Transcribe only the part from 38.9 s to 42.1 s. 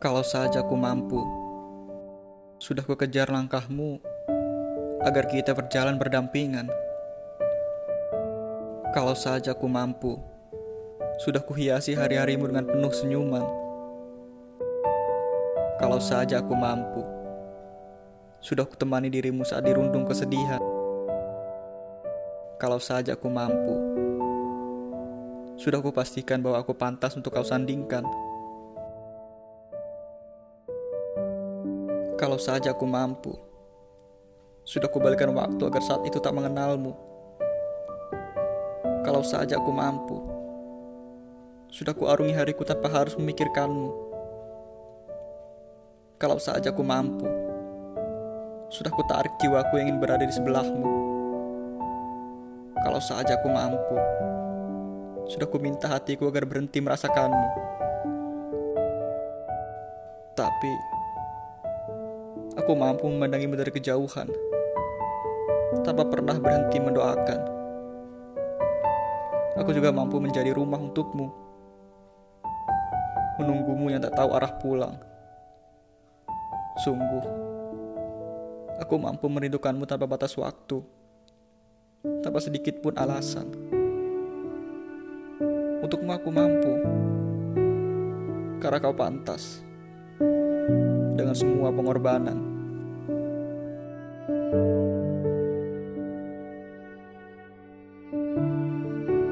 Kalau saja aku mampu, sudah